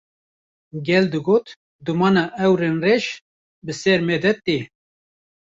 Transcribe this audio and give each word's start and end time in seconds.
Gel 0.85 1.05
digot: 1.13 1.47
“Dûmana 1.85 2.23
ewrên 2.45 2.75
reş 2.85 3.05
bi 3.65 3.73
ser 3.81 3.99
me 4.07 4.15
de 4.23 4.31
tê” 4.43 4.57